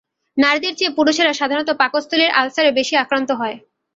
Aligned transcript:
নারীদের 0.37 0.73
চেয়ে 0.75 0.95
পুরুষেরা 0.97 1.33
সাধারণত 1.33 1.69
পাকস্থলীর 1.81 2.35
আলসারে 2.39 2.69
বেশি 2.79 2.93
আক্রান্ত 2.97 3.29
হয়। 3.31 3.55